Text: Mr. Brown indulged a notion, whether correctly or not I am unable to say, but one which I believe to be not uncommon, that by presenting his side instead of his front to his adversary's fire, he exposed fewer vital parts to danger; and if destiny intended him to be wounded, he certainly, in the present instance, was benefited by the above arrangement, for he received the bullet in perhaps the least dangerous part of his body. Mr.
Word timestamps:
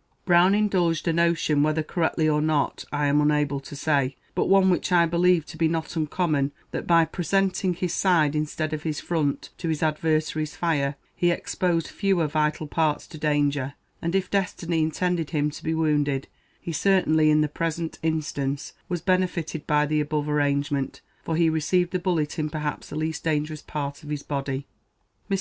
Mr. 0.00 0.24
Brown 0.24 0.54
indulged 0.54 1.06
a 1.06 1.12
notion, 1.12 1.62
whether 1.62 1.82
correctly 1.82 2.26
or 2.26 2.40
not 2.40 2.86
I 2.90 3.04
am 3.04 3.20
unable 3.20 3.60
to 3.60 3.76
say, 3.76 4.16
but 4.34 4.46
one 4.48 4.70
which 4.70 4.90
I 4.92 5.04
believe 5.04 5.44
to 5.48 5.58
be 5.58 5.68
not 5.68 5.94
uncommon, 5.94 6.52
that 6.70 6.86
by 6.86 7.04
presenting 7.04 7.74
his 7.74 7.92
side 7.92 8.34
instead 8.34 8.72
of 8.72 8.84
his 8.84 8.98
front 8.98 9.50
to 9.58 9.68
his 9.68 9.82
adversary's 9.82 10.56
fire, 10.56 10.96
he 11.14 11.30
exposed 11.30 11.88
fewer 11.88 12.26
vital 12.28 12.66
parts 12.66 13.06
to 13.08 13.18
danger; 13.18 13.74
and 14.00 14.14
if 14.14 14.30
destiny 14.30 14.80
intended 14.80 15.28
him 15.28 15.50
to 15.50 15.62
be 15.62 15.74
wounded, 15.74 16.28
he 16.58 16.72
certainly, 16.72 17.28
in 17.30 17.42
the 17.42 17.46
present 17.46 17.98
instance, 18.02 18.72
was 18.88 19.02
benefited 19.02 19.66
by 19.66 19.84
the 19.84 20.00
above 20.00 20.30
arrangement, 20.30 21.02
for 21.22 21.36
he 21.36 21.50
received 21.50 21.90
the 21.90 21.98
bullet 21.98 22.38
in 22.38 22.48
perhaps 22.48 22.88
the 22.88 22.96
least 22.96 23.22
dangerous 23.22 23.60
part 23.60 24.02
of 24.02 24.08
his 24.08 24.22
body. 24.22 24.66
Mr. 25.30 25.38